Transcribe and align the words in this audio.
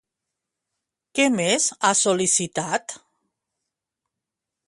Què 1.19 1.27
més 1.41 1.67
ha 1.75 1.91
sol·licitat? 2.01 2.97